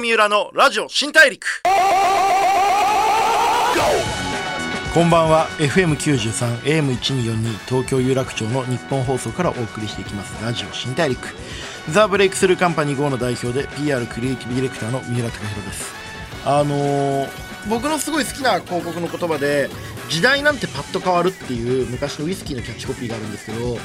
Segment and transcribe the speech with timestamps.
[0.00, 1.62] 三浦のラジオ新大陸。
[4.94, 5.46] こんばんは。
[5.58, 10.42] FM93 AM1242 東京有楽町の日本放送からお送りしていきます。
[10.42, 11.28] ラジオ新大陸。
[11.90, 15.94] ザ・ブレイクスルーカンパニー GO の代表で PR クリエイティブディレクターの三浦貴大です。
[16.46, 19.68] あのー、僕のすごい好きな広告の言葉で
[20.08, 23.78] 時代なんてパッと変わるっていう昔のウイスキーのキャッチコピーがあるんですけど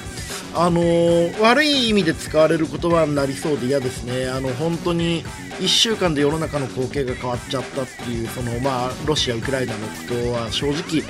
[0.55, 4.29] あのー、悪い意味で使われる言葉になりそうで嫌ですね。
[4.29, 5.23] あの本当に
[5.59, 11.01] 1週間で世の中の光景が変わっちゃったっていうそのまあロシアウクライナのことは正直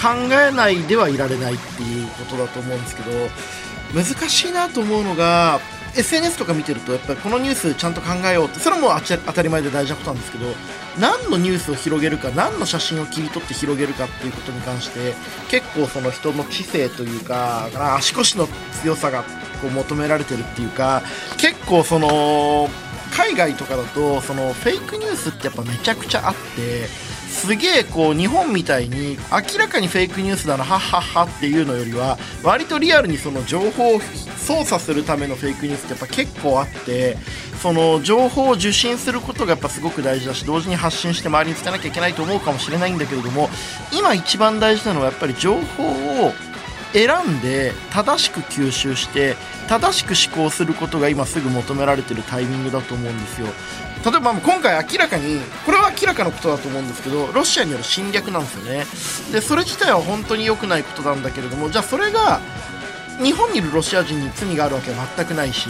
[0.00, 3.10] 考えないではいられないっていうことだと思うんですけど
[3.94, 5.60] 難しいなと思うのが
[5.94, 8.92] SNS とか見てるとやっぱりこのニュースちゃんと考えようってそれはもう
[9.26, 10.46] 当たり前で大事なことなんですけど
[10.98, 15.14] 何のニュースを広げるか何の写真を切り取って広げるかっていうことに関して
[15.50, 18.46] 結構その人の知性というか足腰の
[18.82, 19.22] 強さが
[19.60, 21.02] こう求められてるっていうか
[21.38, 22.68] 結構その
[23.12, 26.88] 海外とかだとそのフェイクニュースってやっぱめちゃくちゃあって
[27.32, 34.00] すげえこう日本みたいに明らかにフェイクニュースだなはっはっはっていうのよりは割とリアルにその情報を
[34.36, 37.16] 操作するためのフェイクニュースってやっぱ結構あって
[37.60, 43.48] その情報を受信することがやっぱすごく大事だし同時に発信して周りに伝えなきゃいけないと思うかもしれないんだけれども
[43.92, 46.32] 今一番大事なのはやっぱり情報を
[46.92, 49.36] 選んで正しく吸収して
[49.68, 53.46] 正しく思考することが今すぐ求められてるタイミングだと思うんですよ。
[54.04, 58.84] 例えば今回明らかにこれは明らかなことだと思うんですけどロシアによる侵略なんですよね。
[59.32, 62.40] でそれ自体は本当に良くないことなんだけれどもじゃあそれが
[63.22, 65.68] 日本にいるロシア人に罪があるわけは全くないし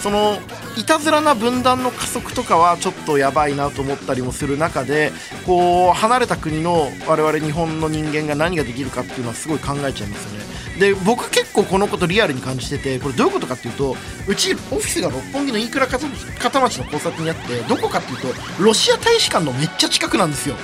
[0.00, 0.38] その
[0.76, 5.12] いたずらな分断の加速とかはちょっとやばいなと思ったりもする中で
[5.46, 10.47] こう離れた国の我々日本の人間が何ができるかっていうのはすごい考えちゃいますよね。
[10.78, 16.06] で僕結構このことリアルに感じててこれどういうことかっていうとうちオフィスが六本木の飯倉片
[16.60, 18.28] 町の交差点にあってどこかっていうと
[18.62, 20.56] ロシア大使館のめっちゃ近くなんですよ。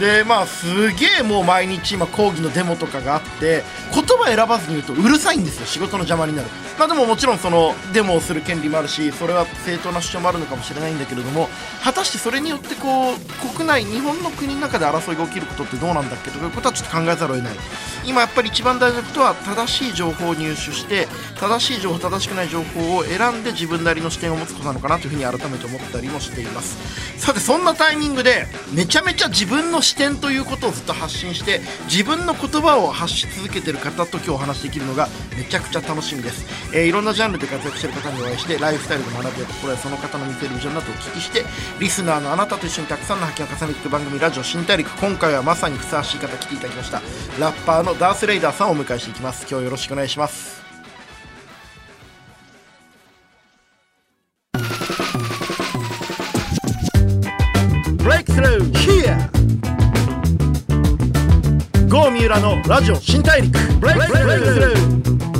[0.00, 3.62] でまあすげえもう毎日今抗議のデモとかがあって
[3.94, 6.48] 言葉選ばずに言うとうるさいんですよ仕事の邪魔になる。
[6.78, 11.48] まあでももちろんそのデモをする権利もあるしそれは正当な主張もあるのかもしれないんだけれども
[11.84, 17.54] 果たしてそれによってこう国内日本の国の中で争いが起きることってどうなんだっけということはちょっと考えざるを得ない。
[18.06, 21.06] 今やっぱり一番大事なことは正しい情報を入手して
[21.40, 26.76] 正しい情報正しくない情報を選んで自分なりの視点を持つことなのかなというふうに改めて思ったりもしています。
[27.18, 41.44] さてそんなタイミングでめちゃめちゃ自分の視点ということをずっと発信して自分の言葉を発し続けている方と今日お話できるのがめちゃくちゃ楽しみです、えー、いろんなジャンルで活躍している方にお会いしてライフスタイルで学びやところやその方の見せるビジョンなどをお聞きして
[41.78, 44.90] リスナーのあなたと一緒にたくさんの発見を重ねていく番組ラジオ新大陸。
[44.98, 47.00] 今回はまさにふさわしい方来ていただきました。
[47.38, 49.46] ラッパーのダース・レイダーさんをお迎えしていきます。
[49.48, 50.63] 今日よろしくお願いします。
[62.26, 63.58] 浦のラジオ新大陸。
[63.80, 65.33] ブレイクスルー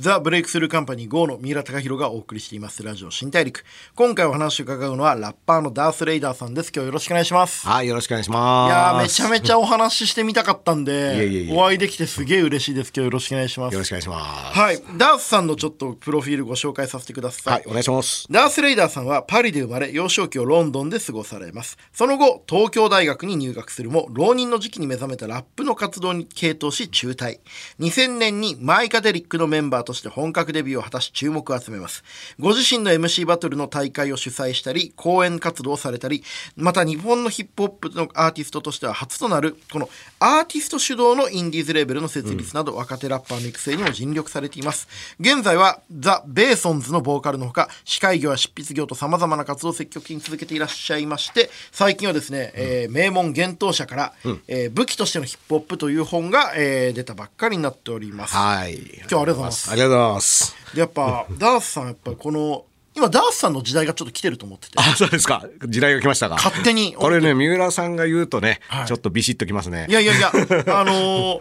[0.00, 2.82] ザ・ブレイクスルーカンパニー GO の三浦貴弘がお送りしています。
[2.82, 3.66] ラジオ新大陸。
[3.94, 6.72] 今回お話を伺うのはラッパーのダース・レイダーさんです。
[6.74, 7.66] 今日よろしくお願いします。
[7.66, 8.70] はいよろしくお願いします。
[8.70, 12.92] いやめちゃめちゃお話ししてみたかったんでお会いできてすげえ嬉しいです。
[12.96, 13.74] 今日よろしくお願いします。
[13.74, 14.58] よろしくお願いします。
[14.58, 14.82] はい。
[14.96, 17.52] ダースさんのちょっとプロフィールご紹介させてください。
[17.52, 18.26] はいお願いします。
[18.30, 21.76] ダース・レイダーさんはパリで生まれ幼少期をロンドンで過ごされます。
[21.92, 27.40] その後東京大学に入学するも浪人の時期に目覚めたラップの活動に傾倒し中退。
[27.80, 32.04] 2000年にマイカデリックのメンバーとして本格デビューを果たし注目を集めます。
[32.38, 36.22] ご自身の MC バトルの大会を主催したり、講演活動をされたり、
[36.56, 44.88] また日本のヒップホップのアーティストとしては初となる、このアーティスト主導のインディーズレーベルの設立など、若手ラッパーの育成にも尽力されています。
[45.18, 58.36] 現在はザ・ベーソンズのボーカルのほか、司会業や執筆業と様々な活動を積極的に続けていらっしゃいまして、最近はですね、うん、えー、名門幻冬者から、うん、えー、武器としてのヒップホップという本が、えー、出たばっかりになっております。
[58.36, 58.74] はい。
[58.74, 59.70] 今日はありがとうございます。
[59.80, 60.56] ありがとうございます。
[60.74, 64.74] でやっぱダースさんやっぱりこの今ダースさんの時代がちょっと来てると思ってて。
[64.78, 65.44] あそうですか。
[65.66, 66.34] 時代が来ましたか。
[66.34, 66.94] 勝手に。
[66.94, 69.86] これね三浦さんが言うとね、はい、ちょっとビシッときますね。
[69.88, 70.30] いやいやいや
[70.78, 71.40] あのー、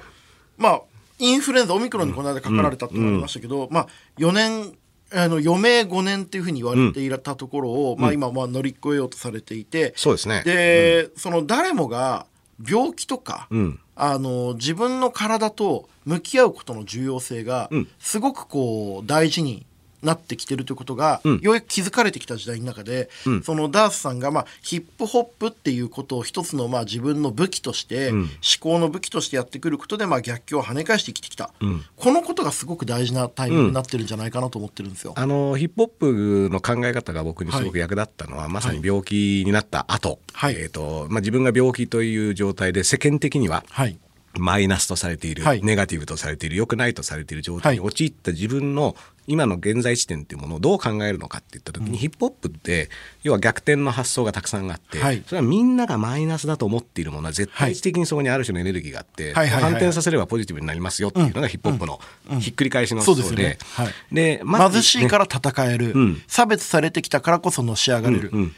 [0.57, 0.81] まあ
[1.17, 3.87] インフルエンザオミクロンにこの間かかられたってなりましたけど、うん、まあ
[4.17, 4.73] 4年
[5.11, 10.43] あの余命5年っていうふうに言われていたところを、うん、まあ、今まあ乗り越えようとされていて、そうですね。
[10.45, 12.27] で、うん、その誰もが
[12.63, 17.69] 病気とか、うん、あの自分の体と向き合うことの重要性が
[17.99, 19.65] すごくこう大事に
[20.01, 23.09] なってきてるということが、ようやく気づかれてきた時代の中で、
[23.43, 28.27] そのダースさんが、まあ、ヒップホップっていうことを一つの、まあ、自分の武器として、思
[28.59, 31.51] 考の武器としてやってくることで、まあ、逆境を跳ね返して生きてきた、
[31.95, 35.13] このことがすごく大事なタイミングになってるんじゃないかなと思ってるんですよ。
[35.15, 40.55] あのヒップホップの考え方が僕にすごく役立ったのは、まさに病気になった後、はい。
[40.57, 43.97] えーとまあ自分が病気という状態で世間的にははい。
[44.37, 45.61] マイナスとされている、はい。
[45.63, 48.95] ネガティブとされている良くないとされている状態に陥った自分の
[49.29, 52.89] 今の現在地点っていうものをどう考えるのかって言った時に、ヒップホップって
[53.21, 55.23] 要は逆転の発想がたくさんあって、はい。
[55.27, 61.99] それはみんながマイナスだと思っているものは絶対的にそこにある種のエネルギーがあって、反転させればポジティブになりますよっていうのがヒップホップの
[62.39, 63.57] ひっくり返しの思想でそうですよね。
[63.75, 63.93] はい。
[64.11, 66.21] でまず貧しいから戦える、ん。
[66.27, 68.55] 差別されてきたからこそのし上がれる、うん、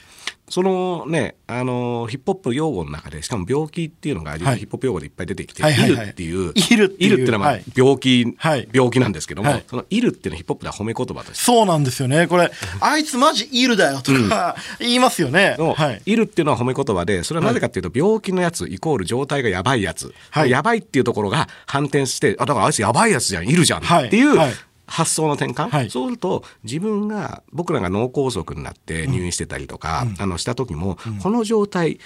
[0.51, 6.07] そのねあのヒップホップ用語の中でしかも病気っていうのがヒップホップ用語でいっぱい出てきて、はいはいはい。
[6.07, 7.63] イルっていういうっていうのはまあはい。
[7.73, 8.69] 病気、はい。
[8.73, 9.63] 病気なんですけども、はい。
[9.65, 11.43] そのイルっていうのはヒップホップでは褒め言葉として。
[11.43, 12.27] そうなんですよね。
[12.27, 12.51] これ
[12.81, 16.01] あいつマジイルだよとか言いますよね、の、はい。
[16.05, 20.49] イルっていうのは褒め言葉でそれはなぜかっていうと病気のやつイコール状態がやばいやつ、はい。
[20.49, 24.51] やばいっていうところが反転してあだからあいつやばいやつじゃんいるじゃんはいっていうはい
[24.91, 25.89] 発想の転換、はい。
[25.89, 31.99] そうすると自分が僕らが脳梗塞になって入院してたりとか、あのした時も、この状態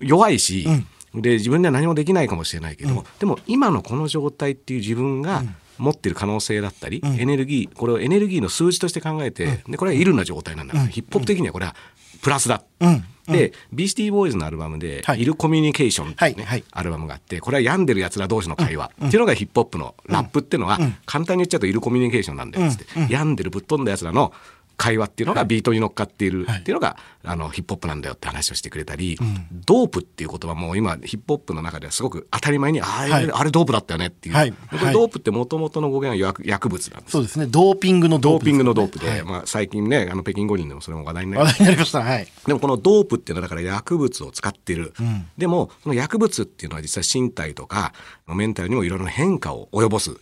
[0.00, 0.66] 弱いし、
[1.14, 5.42] で自分では何もできないかもしれないけども、でも今のこの状態っていう自分が、
[5.80, 11.74] 持ってる可能性だったり、エネルギーこれをエネルギーの数字として考えて、でこれはいるな状態なんだから、ヒップホップ的にはこれは
[12.22, 15.22] プラスだ、うんで、ビースティーボーイズのアルバムで、はい。
[15.22, 16.32] イルコミュニケーションってい。
[16.32, 22.50] うね、アルバムがあって、これは病んでる奴ら同士の会話、っていうのがヒップホップのラップっていうのは、簡単に言っちゃうとイルコミュニケーションなん。
[22.50, 24.32] だよって、病んでるぶっ飛んだ奴らの
[24.80, 29.18] 会話っていうのがビートに乗っかっているっていうのが、あのヒップホップなんだよって話をしてくれたり、
[29.66, 33.30] ドープっていう言葉も今ヒップホップの中ではすごく当たり前にあれ,、はい。
[33.30, 34.54] あれドープだったよねっていう、はい。
[34.92, 37.12] ドープってもともとの語源は薬薬物なんです。
[37.12, 37.44] そうですね。
[37.46, 39.22] ドーピングのドーピングのドープで、はい。
[39.22, 41.64] まあ、最近ねあの北京五輪でもそれも話題になりました。
[41.64, 42.00] 話題になりました。
[42.00, 42.28] はい。
[42.46, 44.94] でもこのドープっていうのはだから薬物を使ってる、
[45.36, 47.92] でもその薬物っていうのは実は身体とか
[48.26, 50.16] メンタルにもいろいろな変化を及ぼす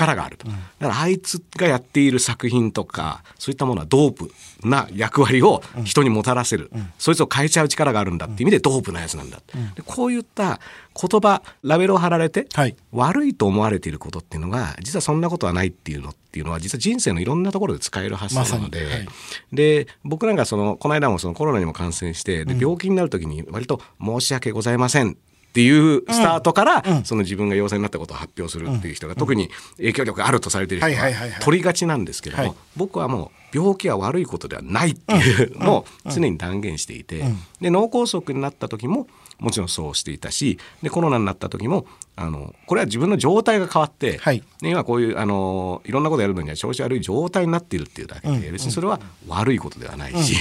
[0.00, 4.30] 力があると、だからあいつがやっている作品とかそういったものはドープ
[4.62, 9.40] な役割を人にもたらせる、そいつを変えちゃう力があるんだっていう意味でドープなやつなんだ、
[9.74, 10.60] でこういった
[11.00, 12.76] 言葉ラベルを貼られて、はい。
[12.92, 19.08] 悪いと思われていることっていうのが実はそんなことはないっていうのっていうのは実は人生のいろんなところで使える発想なので、まはい。
[19.52, 25.16] で僕なんかそのこの間もそのコロナにも感染してで病気になる時に割と「申し訳ございません」
[25.50, 31.10] っていうスタートから、その自分が陽性になったことを発表するっていう人が、特に影響力があるとされている人は
[31.40, 32.54] 取りがちなんですけども、はい。
[32.76, 37.24] 僕はもう病気は悪いことではないっていうのを常に断言していて、
[37.60, 39.08] で脳梗塞になった時も
[39.40, 44.44] もちろんそうしていたしでコロナになった時もあのこれは自分の状態が変わって、はい。
[44.62, 50.36] ね今こういうあのいろんなことやるのには調子悪い状態になっているっていうだけで、別にそれは悪いことではないし、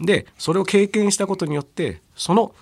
[0.00, 2.54] でそれを経験したことによってその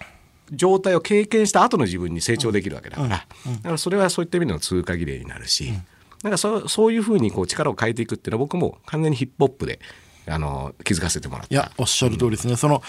[0.50, 3.26] 状態を経験した後の自分に成長できるわけだから、だか
[3.70, 5.72] らそれはそういった意味での通過儀礼になるし、
[6.22, 9.80] なんかそうそういうふうにこう力を変えていくっていうのは僕も完全にヒップホップで
[10.26, 11.54] あの気づかせてもらった。
[11.54, 12.82] いやおっしゃる通りですね、その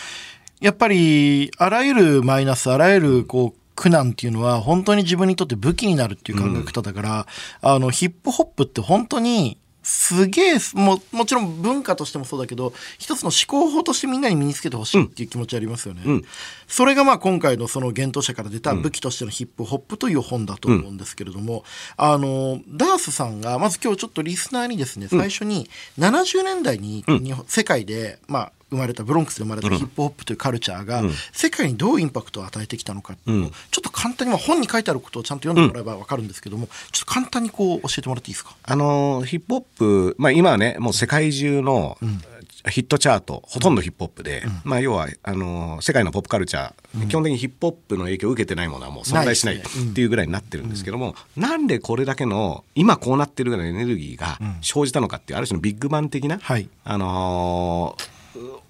[0.60, 7.28] やっぱりあらゆるマイナスあらゆるこう苦難っていうのは本当に自分にとって武器になるっていう考え方だから、
[7.62, 16.24] あのヒップホップって本当にすげえももちろん文化としてもそうだけど一つの思考法としてみんなに身につけてほしいっていう気持ちありますよね、ん。
[16.68, 21.66] それがまあ今回のその幻冬者から出た武器としてのヒップホップという本だと思うんですけれども、
[21.98, 27.04] あのダースさんがまず今日ちょっとリスナーにですね最初に70年代に
[27.48, 38.56] 世界でまあ生まれたブロンクスで生まれたヒップホップというカルチャーが世界にどうインパクトを与えてきたのかっていうのをちょっと簡単にまあ本に書いてあることをちゃんと読んでもらえば分かるんですけどもちょっと簡単にこう教えてもらっていいですか？
[38.64, 41.98] あのヒップホップ、まあ、今はねもう世界中の
[42.70, 49.62] ヒットチャート、ほとんどヒップホップで、まあ、要はあの世界のポップカルチャー、基本的にヒップホップの影響を受けてないものはもう存在しないっ
[49.94, 56.70] ていうぐらいになってるんですけども、なんでこれだけの今こうなってるぐらいのエネルギーが生じたのかっていうある種のビッグバン的な、はい。
[56.86, 58.13] あのー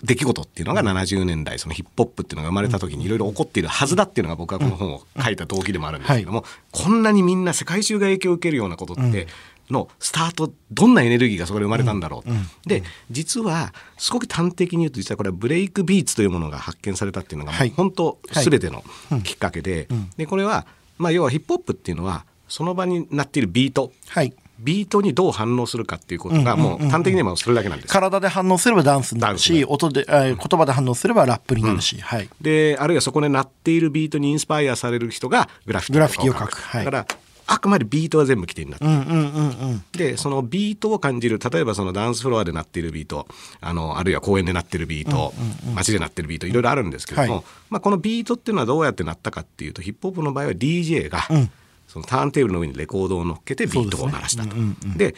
[0.03, 9.27] 出来事っていうのが70年代そのヒップホップっていうのが生まれた時にいろいろ起こっているはずだっていうのが僕はこの本を書いた動機でもあるんですけども、こんなにみんな世界中が影響を受けるようなことって
[9.69, 17.69] のスタートどんなエネルギーがそこで生まれたんだろう、で実はすごく端的に言うと実はこれはブレイクビーツというものが発見されたっていうのがもはい。
[17.69, 18.83] う本当全ての
[19.23, 20.67] きっかけで,、でこれは、
[20.97, 23.93] まあ、要はヒップホップっていうのはその場になっているビート。
[24.09, 24.33] はい
[24.63, 27.91] ビートにどう反応するかっていうことがもう端的に言えばそれだけなんです。
[27.91, 32.29] 体で反応すればダンスになるし音で、えー言葉で反応すればラップになるし、はい。
[32.41, 36.57] であるいはそこで鳴っているビートにインスパイアされる人がグラフィティを描く。
[36.57, 36.85] はい。
[36.85, 37.07] だから
[37.45, 39.83] あくまでビートが全部起点になってるうんうんうんうん。
[39.91, 43.27] でそのビートを感じる例えばそのダンスフロアで鳴っているビート
[43.61, 45.33] あのあるいは公園で鳴ってるビート、
[45.75, 47.43] 街で鳴ってるビートいろいろあるんですけども、はい。
[47.69, 51.51] まあ、このビートっていうのはどうやって鳴ったかっていうとヒップホップの場合は DJ が、ん
[51.93, 54.55] そのターンテーブルの上にレコードを乗っけてビートを鳴らしたと。
[54.97, 55.13] で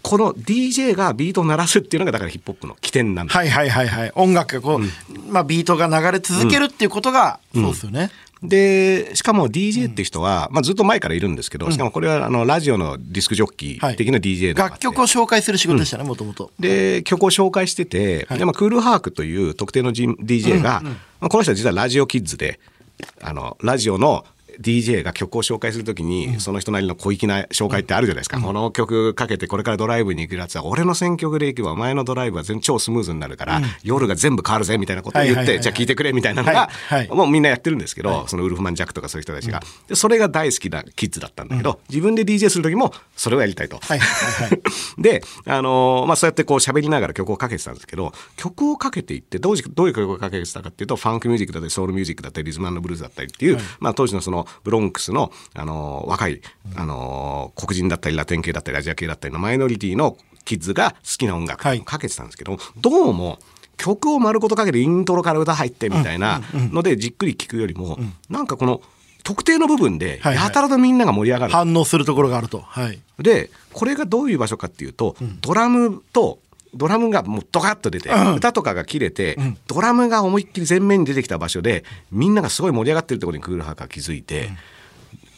[0.00, 3.36] この DJ がビートを鳴らすっていうのがだからヒップホップの起点なんです。
[3.36, 4.12] はいはいはいはい。
[4.14, 8.10] 音楽がこう、まあ、ビートが流れ続けるっていうことが、そうですよね、
[8.42, 14.84] でしかも DJ って人は、まあ、ずっと前からいるんですけど、しかもこれはあのラジオのディスクジョッキー的な DJ でもあって。
[14.84, 20.80] 楽曲を紹介する仕事でしたねもともとで曲を紹介してて、でまあ、クールハークという特定の DJ が、
[21.20, 22.60] まあ、この人は実はラジオキッズで
[23.20, 24.24] あのラジオの
[24.60, 36.68] DJ が曲を紹介するときに、その人なりの小粋な紹介ってあるじゃないですか、この曲かけてこれからドライブに行くやつは俺の選曲で行けばお前のドライブは全超スムーズになるから、夜が全部変わるぜみたいなことを言って、じゃあ聞いてくれみたいなのが、
[37.10, 43.80] もうみんなやってるんですけど、そのウルフマン・ジャックとかそういう人たちが、でそれが大好きなキッズだったんだけど、自分で DJ する時もそれをやりたいと。
[44.98, 56.40] で、あのーまあ、そうやってこう喋りながら曲をかけてたんですけど、曲をかけていって、どうじどういう曲をかけてたかっていうと、ファンクミュージックだったり、ソウルミュージックだったり、リズムブルーズだったりっていう、まあ、当時のそのブロンクスの、あのー若い、
[56.76, 63.38] あのー黒人だったり、ラテン系だったり、アジア系だったりのマイノリティのキッズが好きな音楽をかけてたんですけど、どうも、
[63.76, 68.80] 曲を丸ごとかけてイントロから歌入ってみたいなのでじっくり聞くよりも、なんかこの
[69.24, 70.44] 特定の部分ではいはい。
[70.46, 71.52] やたらとみんなが盛り上がる。
[71.52, 72.60] 反応するところがあると。
[72.60, 72.98] はい。
[73.18, 76.38] でこれがどういう場所かっていうと、ドラムと
[76.78, 84.50] ドラムがもうドカッと出て、歌とかが切れて、ドラムが思いっきり前面に出てきた場所でみんながすごい盛り上がってるところにクールハーカー気づいて、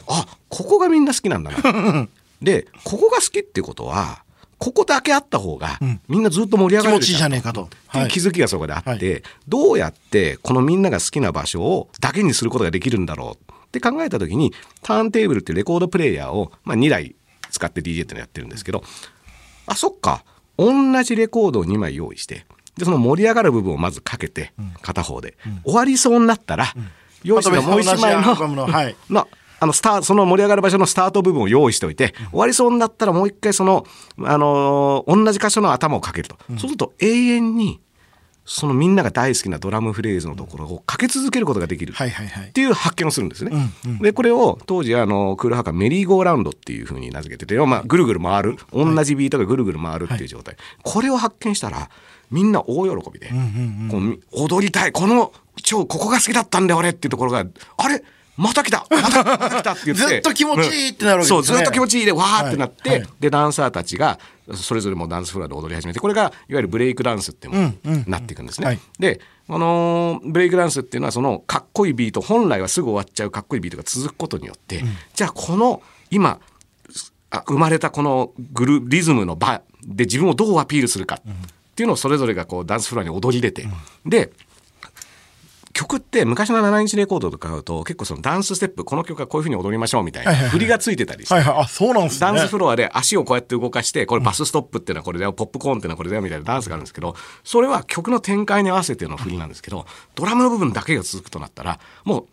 [0.07, 2.09] あここがみんな好きなんだな。
[2.41, 4.23] でここが好きっていうことは
[4.59, 7.65] ここだけあった方が、みんなずっと盛り上がれる気持ちいいじゃねえかと。
[7.65, 8.11] っていうはい。
[8.11, 17.15] 気づきがそこであって、はどうやってこのみんなが好きな場所をだけにすることができるんだろうって考えた時にターンテーブルっていうレコードプレイヤーを、まあ、2台
[17.51, 18.83] 使って DJ っていうのやってるんですけど
[19.67, 20.25] あそっか
[20.61, 22.45] 同じレコードを2枚用意して
[22.77, 24.53] でその盛り上がる部分をまずかけて
[24.83, 26.73] 片方で、終わりそうになったら、
[27.23, 28.67] 用意してたもう1枚のの。
[28.73, 28.97] はい。
[29.11, 29.29] の
[29.63, 33.85] あのスターその盛り上がる場所のスタート部分を用意しておいて、終わりそうになったらもう一回その、
[34.25, 37.81] あのー同じ箇所の頭をかけると、そうすると永遠に
[38.53, 41.93] そのみんなが大好きなドラムフレーズのところをかけ続けることができる。
[41.93, 42.49] はいはいはい。
[42.49, 43.53] っていう発見をするんですね。
[44.01, 48.57] でこれを当時あのクールハカメリーゴーラウンドっていうふうに名付けてて、まあ、ぐるぐる回る。
[48.73, 51.89] 同じビートがぐるぐる回るっていう状態、これを発見したら
[52.33, 53.29] みんな大喜びで、
[53.89, 54.91] こうみ踊りたい。
[54.91, 57.45] この超ここが好きだったんだよ俺っていうところが
[57.77, 58.03] あれ？
[58.41, 60.05] また来たまたまた来たって言って。
[60.07, 61.37] ずっと気持ちいいってなるわけですね。
[61.37, 63.01] そうずっと気持ちいいでわーってなって、はい。
[63.01, 63.09] はい。
[63.21, 64.19] でダンサーたちが
[64.55, 67.75] それぞれもダンスフロアで踊り始めてこれがいわゆるブレイクダンスっても
[68.07, 68.67] なっていくんですね。
[68.67, 68.79] はい。
[68.99, 74.83] で、あのーブレイクダンスっていうのはそのかっこいいビート本来はすぐ終わっちゃうかっこいいビートが続くことによって、
[75.15, 76.41] じゃあこの今
[77.31, 81.35] あ生まれたこのグルリズムの場で自分をどうアピールするかっ
[81.75, 83.69] ていうのをそれぞれがこうダンスフロアに踊り出て、
[84.05, 84.33] で
[85.73, 91.35] 曲って昔の7インチレコードとか買うと結構そのダンスステップこの曲はこういうふうに踊りましょうみたいな振りがついてたりして。
[91.35, 91.59] はいはい。
[91.61, 92.21] あそうなんですね。
[92.21, 102.27] ダンスフロアで足をこうやって動かしてこれバスストップっていうのはこれだよポップコーンっていうのはこれだよみたいなダンスがあるんですけどそれは曲の展開に合わせての振りなんですけどドラムの部分だけが続くとなったらもう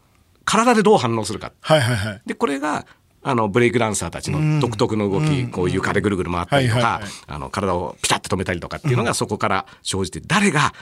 [0.46, 1.52] 体でどう反応するか。
[1.60, 2.22] はいはいはい。
[2.26, 2.88] でこれが
[3.24, 10.74] あのブレイクダンサーたちの独特の動き、こう床でぐるぐる回ったりとかあの体をピタッと止めたりとかっていうのがそこから生じて誰が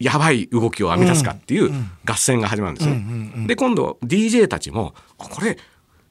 [0.00, 1.70] やばい動きを編み出すかっていう
[2.04, 3.46] 合戦が始まるんですね。
[3.46, 5.58] で今度 DJ たちもあこれ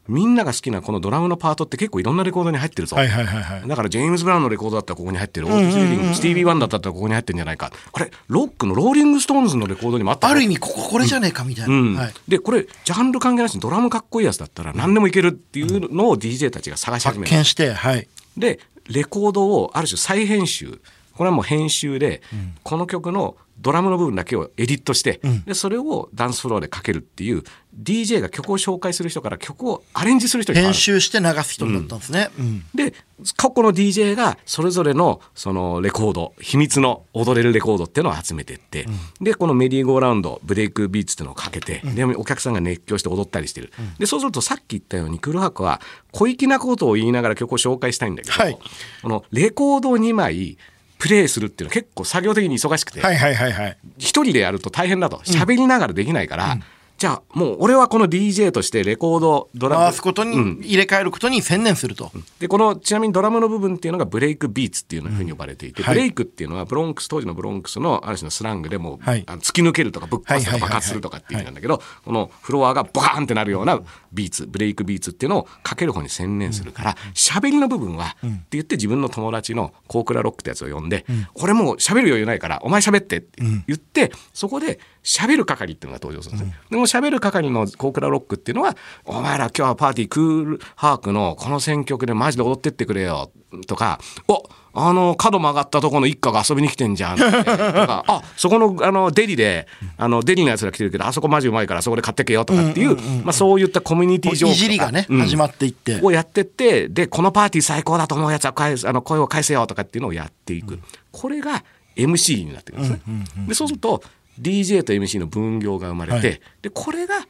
[0.07, 2.95] みんなが好きなこのドラムのパートって結構いろんなレコードに入ってるぞ。
[2.95, 7.71] だからジェームズ・ブラウンのレコードだったらここに入ってる、オーティス・レディング、スティービー・ワンダーだったらここに入ってるんじゃないか。
[7.93, 11.95] あれロックのローリング・ストーンズのレコードにもあったぞある意味こここれじゃねえかみたいな、うん。
[11.95, 18.07] はい、でこれジャンル関係なしにドラムかっこいいやつだったら何でもいけるっていうのを DJ たちが探し始める、発見してはい。
[18.35, 20.81] でレコードをある種再編集。
[21.13, 22.21] これはもう編集で、
[22.63, 27.43] この曲のドラムの部分だけをエディットして、でそれをダンスフロアでかけるっていう
[27.79, 32.63] DJ が曲を紹介する人から曲をアレンジする人に編集して流す人だったんですね、うん。
[32.73, 32.93] で
[33.35, 38.87] 過去の DJ がそれぞれのそのレコード秘密の踊れるレコードっていうのを集めてって、
[39.21, 48.57] でこのメディーゴーラウンドブレイクビーツっていうのをかけて、でお客さんが熱狂して踊ったりしてる、でそうするとさっき言ったようにクルハコは小粋なことを言いながら曲を紹介したいんだけど、はい。
[49.01, 50.57] このレコードを2枚
[50.99, 53.77] プレイするっていうのは結構作業的に忙しくて、はいはいはいはい。
[53.97, 55.17] 一人でやると大変だと。
[55.19, 56.57] 喋りながらできないから、
[56.99, 62.11] じゃあもう俺はこの DJ としてレコードドラム回すことに、入れ替えることに専念すると。
[62.39, 65.95] でこのちなみにドラムの部分っていうのがブレイクビーツっていうふうに呼ばれていて、はい。
[65.95, 69.23] ブレイクっていうのはブロンクス当時のブロンクスのある種のスラングでもう、はい。
[69.27, 73.79] あの突き抜けるとかぶっ壊すとか爆発するとかっていう意味なんだけど、このフロアがボカーンってなるような
[74.11, 86.57] ビーツブレイクビーツっていうのをかける方に専念するから喋、りの部分は、って言って自分の友達のコークラロックってやつを呼んで、俺もう喋る余裕ないからお前喋ってって言って、そこで喋る係っていうのが登場するんですね。
[86.69, 88.75] でも喋る係のコークラロックっていうのは
[89.05, 93.31] 「お前ら今日はパーティークールハークのこの選曲でマジで踊ってってくれよ」
[93.67, 105.19] とか「おあの角曲がったとこの一家が遊びに来てんじゃん」とか「あそこのあのデリであのデリのやつら来てるけどあそこマジうまいからそこで買ってけよ」とかっていうまあそういったコミュニティ情報いじりがね、うん。
[105.21, 105.99] 始まっていって。
[106.01, 110.79] をやってってでこのパーティー最高だと思うやつは返すあの声を返せよとかっていうのをやっていく、
[111.11, 111.63] これが
[111.95, 113.23] MC になってくるんですね。
[113.47, 114.03] でそうすると
[114.39, 116.41] DJ と MC の分業が生まれて、はい。
[116.61, 117.27] でこれが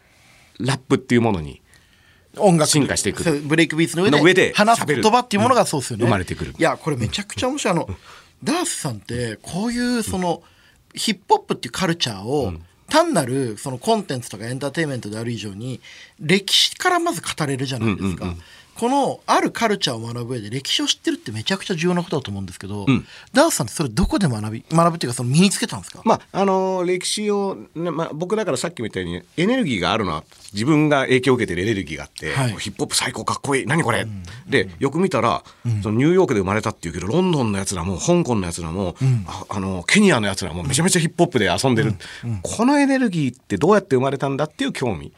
[0.60, 1.62] ラップっていうものに
[2.38, 3.24] 音楽進化していく。
[3.40, 6.54] ブレイクビーツの上で話す言葉っていうものがそうですよね、生まれてくる。
[6.58, 7.74] いやこれめちゃくちゃ面白い。
[7.74, 7.90] あの
[8.44, 10.44] ダースさんってこういうその、
[10.94, 12.54] ヒップホップっていうカルチャーを、
[12.90, 15.80] 単なるそのコンテンツとかエンターテインメントである以上に
[16.20, 18.34] 歴史からまず語れるじゃないですか、
[18.80, 22.86] このあるカルチャーを学ぶ上で歴史を知ってるってめちゃくちゃ重要なことだと思うんですけど、
[23.34, 32.54] ダースさんってそれどこで学び学ぶっていうかその身につけたんですか、まああの歴史を、ねまあ、僕だからさっきみたいにエネルギーがあるのは自分が影響を受けてるエネルギーがあって、はい。
[32.54, 33.66] ヒップホップ最高かっこいい。
[33.66, 34.08] 何これ、
[34.48, 35.44] でよく見たら、
[35.84, 38.96] そのニューヨークで生まれたっていうけどロンドンのやつらも香港のやつらも、
[39.28, 41.96] ああのケニアのやつらもめちゃめちゃヒップホップで遊んでる、
[42.44, 45.12] このエネルギーってどうやって生まれたんだっていう興味、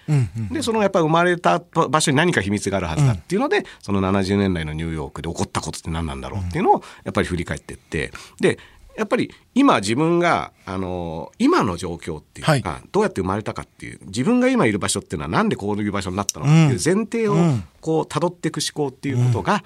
[0.51, 8.11] でそのやっぱり生まれた場所に何か秘密があるはずだっていうので、その70年代のニューヨークで起こったことって何なんだろうっていうのをやっぱり振り返ってって。
[8.39, 8.57] で
[8.97, 17.35] やっぱり今自分があの今の状況っていうか、はどうやって生まれたかっていう自分が今いる場所っていうのはなんでこういう場所になったのかっていう前提を
[17.79, 19.63] こう辿っていく思考っていうことが、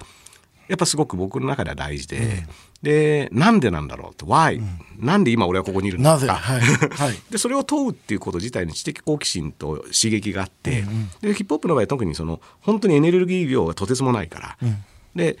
[0.68, 2.46] やっぱすごく僕の中では大事で、
[2.86, 4.26] でなんでなんだろうと。
[4.26, 4.62] Why、
[5.00, 6.40] なんで今俺はここにいるんだなとか、ぜ？
[6.40, 6.60] はい、
[6.94, 7.14] はい。
[7.30, 10.84] でそれを問うっていうこと自体に知的好奇心と刺激があって、
[11.20, 14.58] でヒップホップの場合は特にその本当にエネルギー量がとてつもないから、
[15.16, 15.36] で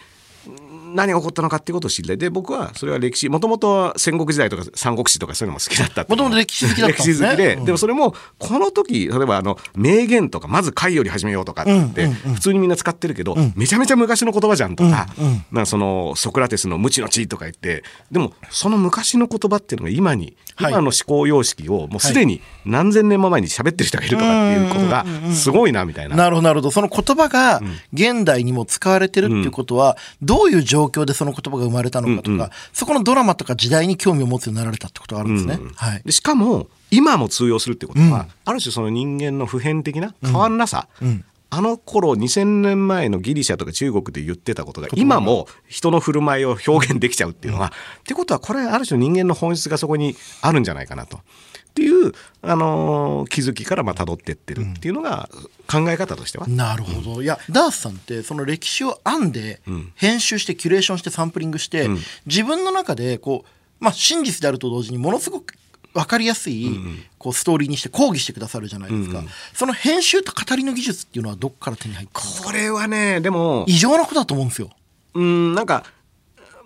[0.94, 2.18] 何が起こったのかっていうことを知りたい。
[2.18, 6.02] で僕はそれは歴史もともと戦国時代とか三国志とかそういうのも好きだった。
[6.02, 7.28] っもともと歴史好きだったんですね。
[7.28, 7.64] 歴史好きで、うん。
[7.64, 15.08] でもそれもこの時例えばあの名言とかまず回より始めようとかって普通にみんな使ってるけど、めちゃめちゃ昔の言葉じゃんとか,、
[15.52, 20.72] なんかそのソクラテスの無知の知とか言ってでもその昔の言葉っていうのが今に、はい。
[20.72, 26.16] 今の思考様式をもうすでに何千年も前に喋ってる人がいるとかっていうことがすごいなみたいな。
[26.16, 26.70] なるほど、なるほど。
[26.70, 27.60] その言葉が
[27.92, 35.58] 現代にも使われてるっていうことは、どういう状況でその言葉が生まれたのかとか、そこのドラマとか時代に興味を持つようになられたってことがあるんですね。
[35.76, 36.02] はい。
[36.04, 40.88] でしかも今も通用するってことは、ある種その人間の普遍的な変わんなさ、
[41.48, 51.18] あの頃2000年前のギリシャとか中国で言ってたことが今も人の振る舞いを表現できちゃうっていうのは、ってことはこれある種人間の本質がそこにあるんじゃないかなと。
[51.18, 51.20] っ
[51.76, 55.28] ていう、あのー気づきからまあ辿ってってるっていうのが
[55.70, 56.46] 考え方としては。
[56.48, 57.22] なるほど。
[57.22, 59.60] いや、ダースさんって、その歴史を編んで、
[59.94, 61.88] 編集して、キュレーションして、サンプリングして、
[62.24, 65.54] 自分の中で、こう、まあ、真実であると同時に、ものすごく
[65.96, 66.78] 分かりやすい、
[67.18, 69.22] こう、ストーリーにして講義してくださるじゃないですか。
[69.54, 72.46] その編集と語りの技術っていうのは、どっから手に入ってるんですか？
[72.46, 74.70] これはねでも異常なことだと思うんですよ。
[75.14, 75.84] うんなんか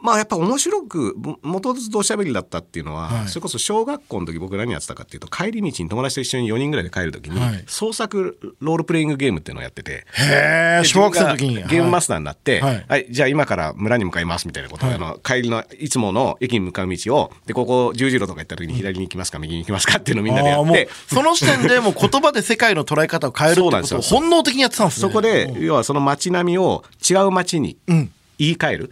[0.02, 9.92] まあやっぱ面白くも元々おしゃべりだったっていうのは、はいそれこそ小学校の時僕何やってたかっていうと帰り道に友達と一緒に4人ぐらいで帰る時に、はい創作ロールプレイングゲームっていうのをやってて。
[9.92, 11.54] へえ、で小学生の時に。
[11.54, 25.08] ゲームマスタターになって、はいはいじゃあ今から村に向かいますみたいなことあの帰りのいつもの駅に向かう道をでここ十字路とか行った時に左に行きますか、右に行きますかっていうのをみんなでやってその時点でもう言葉で世界の捉え方を変えるってそうなんですよことを本能的にやってたんですね。
[25.08, 28.90] そこで要はその街並みを違う街にん言い換える。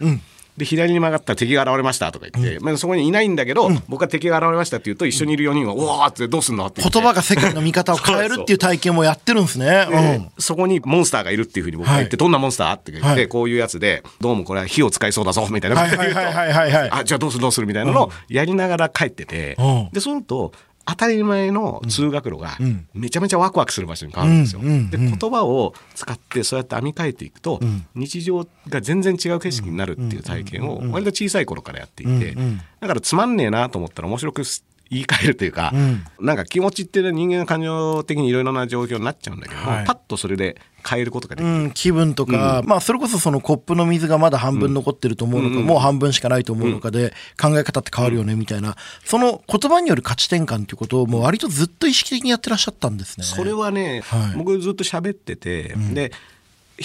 [0.59, 9.87] で左に曲がったら敵が現れましたとか言って、まあ、そこにいないんだけど、僕は敵が現れましたって言うと一緒にいる4人は「うわーってどうすんの?」って言葉が世界の見方を変えるっていう体験もやってるんですね。
[9.89, 10.29] うん。
[10.37, 13.27] そこにモンスターがいるっていうふうに僕が言って、はいどんなモンスターって言って、はい。
[13.29, 15.77] こういうやつでどうもこれは火を使いそうだぞみたいな。
[15.77, 19.89] ことを言うとあじゃあどうするどうするみたいなのをやりながら帰ってて、うん。
[19.93, 20.51] でそうすると
[20.89, 22.57] 当たり前の通学路が
[22.93, 24.61] めちゃめちゃワクワクする場所に変わるんですよ。
[24.61, 27.59] で言葉を使ってそうやって編み替えていくと、
[27.95, 32.35] 日常が全然違う景色になるっていう体験を割と小さい頃からやっていて、
[32.79, 34.43] だからつまんねえなと思ったら面白く
[34.89, 35.71] 言い換えるというか、
[36.19, 41.51] なんか気持ちって人間が感情的にいろいろな状況になっちゃうんだけども、はいパッとそれで変えることができる。
[41.51, 48.75] うん、気分とか、まあそれこそそのコップの水がまだ半分残ってると思うのか、もう半分しかないと思うのかで、考え方って変わるよねみたいな、
[49.05, 53.25] その言葉による価値転換っていうことをもう割とずっと意識的にやってらっしゃったんですね。
[53.25, 56.11] それはね、はい僕ずっと喋ってて、で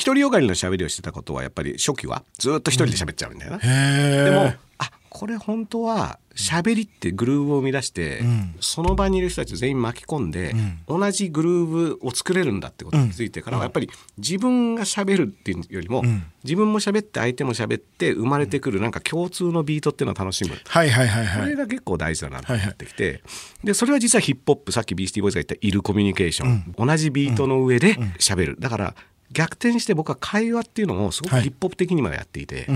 [0.04, 3.58] 独りよがりの喋りをしてたことはやっぱり初期はずっと一人で喋っちゃうんだよな。
[3.58, 4.58] へでもえ。
[4.78, 8.56] あこれ本当は喋りってグルーブを生み出して、ん。
[8.58, 10.52] その場にいる人たちを全員巻き込んで、
[10.88, 16.02] 同じグルーブを作れるんだってことに気づいてからは、やっぱり自分が喋るっていうよりも、
[16.42, 20.56] 自分も喋って相手も喋って生まれてくるなんか共通のビートっていうのを楽しむ。
[20.66, 21.50] はいはいはいこはい。
[21.50, 23.22] れが結構大事だなと思ってきて、
[23.62, 28.56] でそれは実はヒップホップさっきビースティーボーイズが言った「いるコミュニケーション」同じビートの上で喋る。
[28.58, 28.94] だから
[29.32, 31.42] 逆転して僕は会話っていうのをすごくはい。
[31.42, 32.66] ヒップホップ的にもやっていて、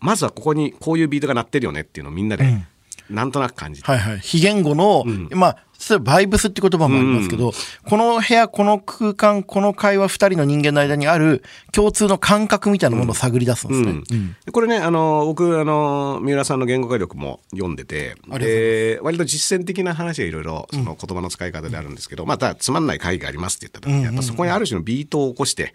[0.00, 2.44] まずはここにこういうビートが鳴ってるよねっていうのをみんなで
[3.10, 4.18] なんとなく感じて、はいはい。
[4.20, 7.52] 非言語の、まあ、それバイブスって言葉もありますけど、
[7.84, 13.90] この部屋、この空間、この会話、二人の人間の間にある共通の感覚みたいなものを探り出すんですね。
[13.90, 14.36] うん。
[14.46, 25.74] でこれねあの僕あの三浦さんの言語化力も読んでてで割と実践的な話がいろいろその言葉の使い方であるんですけど、またつまんない会議がありますって言った時にやっぱそこにある種のビートを起こして、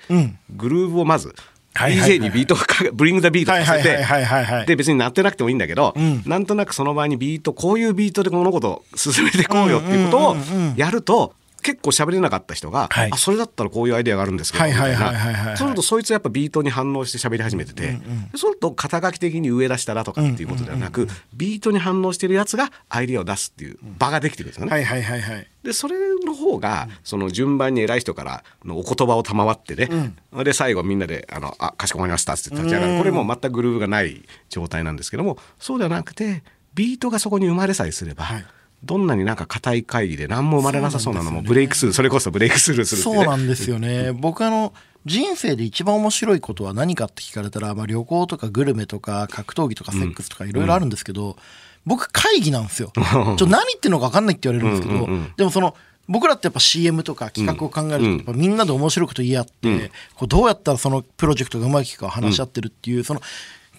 [0.55, 1.35] グルーヴをまず
[1.77, 2.57] DJ にビートを
[2.93, 5.93] bring the beat させてで別になってなくてもいいんだけど、
[6.25, 10.35] なんとなくその場にビートこういうビートで物事を進めていこうよっていうことを
[10.75, 11.33] やると
[11.67, 13.11] 結構喋れなかった人が、はい。
[13.11, 15.57] あそれだったらこういうアイデアがあるんですけど、みたいな。
[15.57, 17.99] そうするとそいつやっぱビートに反応して喋り始めてて、
[18.35, 24.71] そうすると肩書き的に上出したらとかっていうことではなく、ビートに反応してるやつがアイデアを出すっていう場ができてくるんですよね。
[24.71, 25.47] はいはいはいはい。
[25.61, 30.13] でそれの方がその順番に偉い人からのお言葉を賜ってね、
[30.45, 32.97] で最後みんなで「あのあかしこまりました」って立ち上がる。
[32.97, 38.45] これもう全くグルーヴがない状態なんですけどもそうではなくてビートがそこに生まれさえすれば、はい
[38.83, 44.11] どんなになんか硬い会議で何も生まれなさそうなのもブレイクスルーそれこそブレイクスルーするそうなんですよね。
[44.11, 44.73] 僕あの、
[45.05, 51.37] 人生で一番面白いことは何かって聞かれたら、まあ、旅行とかグルメとか格闘技とかセックスとかいろいろあるんですけど、
[51.85, 52.91] 僕会議なんですよ。
[53.37, 55.75] ちょ何言ってるのか分かんないって言われるんですけど、でもその
[56.09, 63.21] 僕らってやっぱ CM とか企画を考えるとやっぱみんなで面白いこと言い合って、こうどうやったらそのプロジェクトがうまくいくかを話し合ってるっていう、その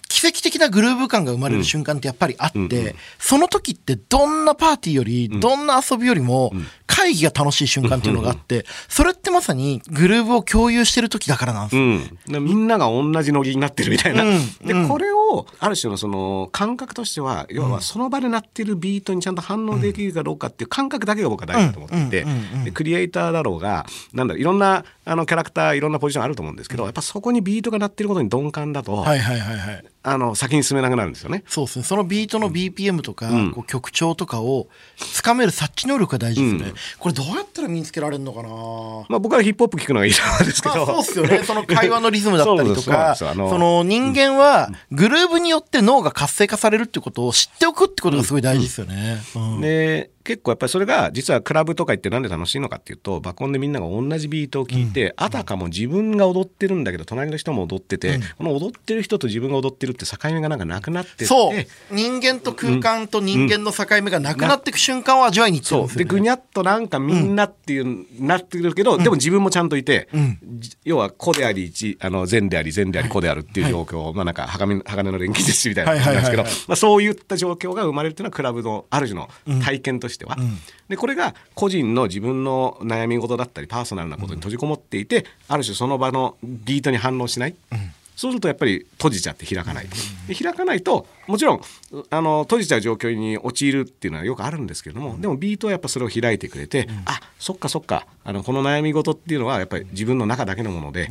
[0.09, 6.51] 奇跡的なグルーヴ感が生まれる瞬間ってやっぱりあって、その時ってどんなパーティーより、どんな遊びよりも
[6.99, 11.81] 会議が楽しい瞬間っていうのがあって、それってまさにグルーヴを共有してる時だからなんですよ。
[11.81, 14.39] うん、でみんなが同じノリになってるみたいな、うん。
[14.65, 22.25] でこれをある種のその感覚としては要はその場で鳴ってるビートにちゃんと反応できるかどうかっていう感覚だけが僕は大事だと思っていて、
[22.65, 29.85] でクリエイターだろうがなんだろういろんなあのキャラクターいろんなポジションあると思うんですけどやっぱそこにビートが鳴ってることに鈍感だと、はいはいはいはい。
[30.01, 31.43] あの先に進めなくなるんですよね。
[31.45, 31.85] そうですね。
[31.85, 36.73] そのビートの BPM とか、こう曲調とかをつかめる察知能力が大事ですね。
[36.97, 38.49] これどうやったら身につけられるのかな？
[39.09, 41.43] まあ、僕はヒップホップ聞くのがいいと思うんですけまど、あそうですよね。
[41.43, 49.17] その会話のリズムだったりとか、その人間はグルーブによって脳が活性化されるってことを知っておくってことがすごい大事ですよね。
[49.35, 49.61] うん。
[49.61, 61.65] で結構やっぱりそれが実はクラブとか行ってなんで楽しいのかっていうと爆音でみんなが同じビートを聞いて、あたかも自分が踊ってるんだけど隣の人も踊ってて、この踊ってる人と自分が踊ってるって境目がなんかなくなってそう。
[61.91, 66.05] 人間と空間と人間の境目がなくなっていく瞬間を味わいにいってるんですよ、ね。
[66.05, 66.05] そう。
[66.05, 70.09] でぐにゃっとなんかみんなっていう、なってるけど、でも自分もちゃんといて、
[70.43, 79.29] じ要は子であり一あの善であり善であり子であるっていう状況、まあなんか鋼鋼の錬金術師みたいな感じなんですけど、そういった状況が生まれるっていうのはクラブのある種の
[79.63, 80.37] 体験としては、
[80.87, 87.55] でこれが個人の自分の悩み事だったりパーソナルなことに閉じこもっていて、ある種その場のビートに反応しない。
[88.15, 89.87] そうするとやっぱり閉じちゃって開かない。
[90.27, 91.61] で開かないともちろん
[92.09, 101.09] あの閉じちゃう状況に陥るっていうのはよくあるんですけれども、でもビートはやっぱそれを開いてくれて、あそっかそっかあのこの悩み事っていうのはやっぱり自分の中だけのもので。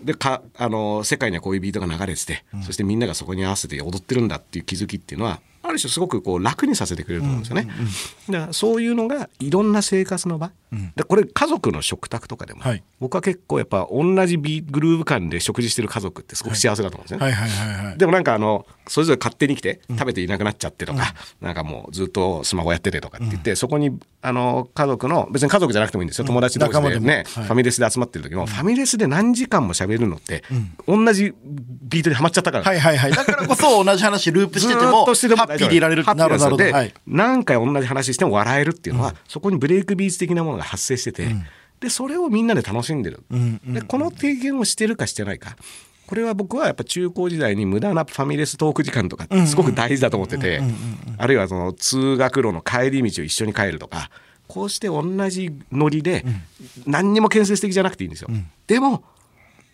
[0.00, 7.68] でかあの世界にはこういうビートが流れてて、そしてみんながそこに合わせて踊ってるんだっていう気づきっていうのはある種すごくこう楽にさせてくれると思うんですよね。
[8.28, 10.52] だからそういうのがいろんな生活の場、
[10.96, 12.82] でこれ家族の食卓とかでも、はい。
[13.00, 17.94] 僕は結構やっぱ同じビグルーヴ感で食事してる家族ってすごく幸せだと思うんですね。
[17.96, 26.24] でもなんかあのそれぞれ勝手に来て食べていなくなっちゃってとか、なんかもうずっとスマホやっててとかって言って、そこにあの家族の別に家族じゃなくてもいいんですよ。
[26.24, 27.24] 友達同士でね、はい。
[27.24, 30.42] ファミレスで集まってる時も、ファミレスで何時間も喋るのって、
[30.86, 31.34] 同じ
[31.82, 32.64] ビートにはまっちゃったから。
[32.64, 33.12] はいはいはい。
[33.12, 36.02] だからこそ同じ話ループしてても、っとしててもハッピーでいられる。
[36.02, 36.64] ハッピーなるほどなるほど。
[36.64, 36.94] ではい。
[37.06, 41.28] 何回同じ話しても笑えるっていうのは、そこにブレイクビーツ的なものが発生してて、
[41.80, 43.22] でそれをみんなで楽しんでる、
[43.64, 45.54] でこの経験をしてるかしてないかっ
[46.08, 50.62] これは僕はやっぱ中高時代に無駄なファミレストーク時間とかすごく大事だと思ってて
[51.18, 54.10] あるいはその通学路の帰り道を一緒に帰るとか
[54.46, 56.24] こうして同じノリで
[56.86, 58.30] 何にも建設的じゃなくていいんですよ。
[58.66, 59.04] でも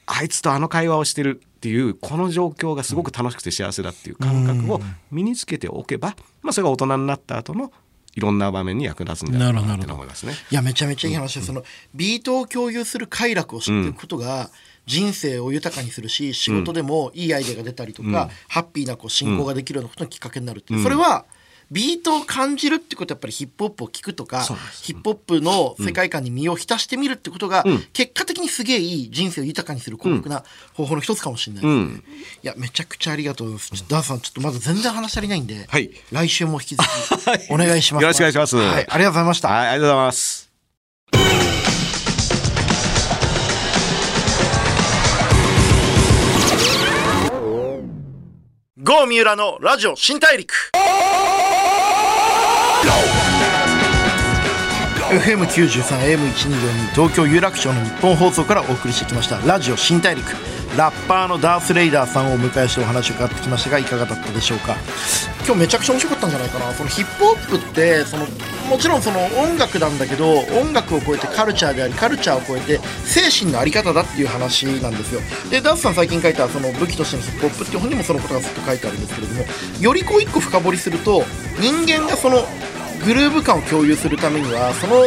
[0.07, 4.81] あいつとあの会話をしてるっていうこの状況がすごく楽しくて幸せだっていう感覚を
[5.13, 7.73] 身につけておけば、まあ、それが大人になった後の
[8.17, 10.35] いろんな場面に役立つんだろうなって思いますね。
[10.51, 11.63] いやめちゃめちゃいい話です、その
[11.95, 14.51] ビートを共有する快楽を知っていくことが、
[14.87, 18.13] 人生を豊かにするし仕事でもいいアイデアが出たりとか、うん、
[18.49, 21.25] ハッピーなこう進行ができるようなことのきっかけになるっていう、それは
[21.71, 24.43] ビートを感じるってことはやっぱりヒップホップを聞くとか
[24.83, 30.45] ヒップホップの世界観に身を浸してみるってことが、結果的にすげえいい人生を豊かにする幸福な
[30.75, 31.63] 方法の一つかもしれない。
[31.63, 32.05] ですね、うん、
[32.43, 33.89] いやめちゃくちゃありがとうございます。
[33.89, 38.03] ダーさんちょっとまず全然話足りないんで、はい、来週も引き続き お願いします。
[38.03, 40.44] よろしくお願いします、はい、ありがとうございました、はい、ありがとうございます
[48.85, 50.53] 郷三浦のラジオ新大陸。
[55.15, 55.83] FM93
[56.19, 59.39] AM1242 東京有楽町の日本放送からお送りしてきました。
[59.47, 60.25] ラジオ新大陸。
[60.77, 64.75] ラッパーのダース・レイダーさんをお迎えしてお話を伺ってきましたがいかがだったでしょうか？
[65.47, 66.73] 今日めちゃくちゃ面白かったんじゃないかな。
[66.73, 68.27] そのヒップホップってその
[68.69, 75.21] もちろんその音楽なんだけど音楽を超えてカルチャーでありカルチャーを超えて精神の在り方だっていう話なんですよ。
[75.49, 79.45] でダースさん最近書いたその武器としてのヒップホップっていう本にもそのことがずっと書いてあるんですけれども
[79.81, 81.23] よりこう一個深掘りすると
[81.61, 82.43] 人間がその
[83.05, 85.05] グルーヴ感を共有するためにはその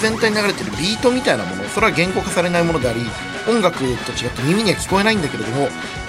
[0.00, 3.00] 全体に流れてるビートみたいなものそれは言語化されないものであり
[3.48, 3.96] 音楽と違っ
[4.30, 5.68] て耳には聞こえないんだけれども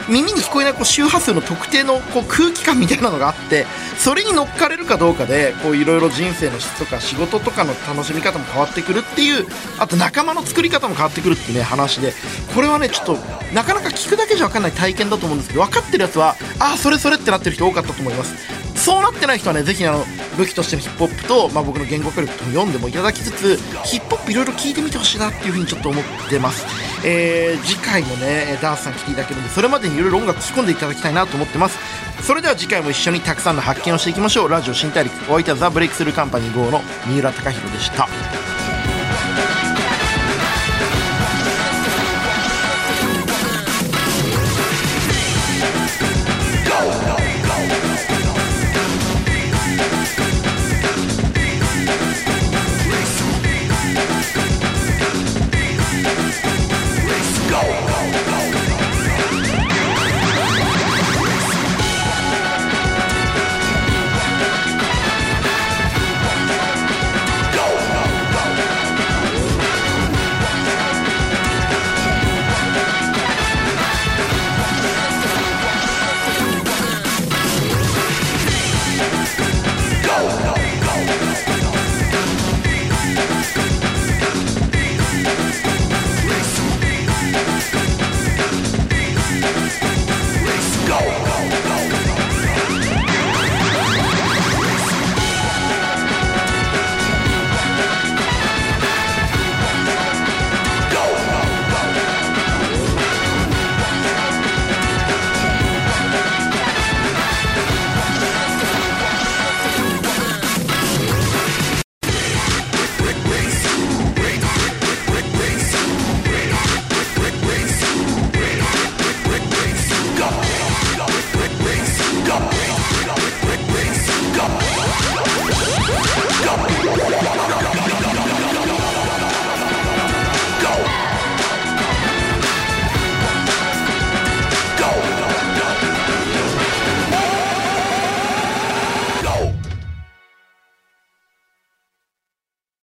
[0.10, 3.66] 耳に聞こえないこう周波数の特定のこう空気感みたいなのがあって
[3.98, 9.46] それに乗っかれるかどうかでいろいろ人生の質とか仕事とかの楽しみ方も変わってくるっていう
[9.80, 12.14] あと仲間の作り方も変わってくるっていうね話で
[12.54, 13.14] これはねちょっと
[13.54, 18.61] なかなか聞くだけじゃ分かんない体験だと思うんですけど分かってるやつはああそれそれってなってる人多かったと思います。
[18.82, 20.04] そうなってない人はねぜひあの
[20.38, 26.66] 武器としてのヒップホップと、まあ、僕の言語力と読んでもいただきつつヒップホップいろいろ聞いてみてほしいなっていうふうにちょっと思ってます、
[27.06, 31.78] えー、次回もねダースさん来ていただけるんでそれまでにいろいろ音楽仕込んでいただきたいなと思ってます。
[32.24, 34.50] それでは次回も一緒にたくさんの発見をしていきましょう。
[34.50, 38.61] ラジオ新大陸お相手はザ・ブレイクスルーカンパニー GO の三浦貴大でした。